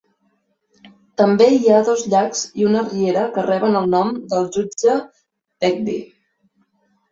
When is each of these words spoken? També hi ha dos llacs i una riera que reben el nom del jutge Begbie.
També 1.21 1.49
hi 1.55 1.69
ha 1.73 1.81
dos 1.89 2.01
llacs 2.13 2.41
i 2.63 2.65
una 2.71 2.81
riera 2.87 3.27
que 3.37 3.45
reben 3.49 3.79
el 3.83 3.87
nom 3.93 4.17
del 4.35 4.51
jutge 4.59 4.99
Begbie. 5.07 6.03